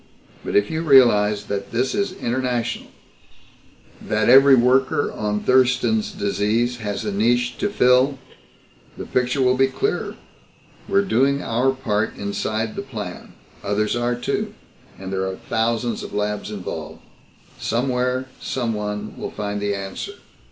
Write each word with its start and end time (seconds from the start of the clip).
But 0.43 0.55
if 0.55 0.71
you 0.71 0.81
realize 0.81 1.43
that 1.43 1.71
this 1.71 1.93
is 1.93 2.13
international, 2.13 2.87
that 4.01 4.29
every 4.29 4.55
worker 4.55 5.11
on 5.11 5.41
Thurston's 5.41 6.11
Disease 6.11 6.77
has 6.77 7.05
a 7.05 7.11
niche 7.11 7.55
to 7.59 7.69
fill, 7.69 8.17
the 8.97 9.05
picture 9.05 9.43
will 9.43 9.55
be 9.55 9.67
clearer. 9.67 10.15
We're 10.89 11.03
doing 11.05 11.43
our 11.43 11.71
part 11.71 12.15
inside 12.17 12.75
the 12.75 12.81
plan. 12.81 13.33
Others 13.63 13.95
are, 13.95 14.15
too. 14.15 14.55
And 14.97 15.13
there 15.13 15.27
are 15.27 15.35
thousands 15.35 16.01
of 16.01 16.15
labs 16.15 16.49
involved. 16.49 17.01
Somewhere, 17.59 18.25
someone 18.39 19.15
will 19.19 19.29
find 19.29 19.61
the 19.61 19.75
answer. 19.75 20.13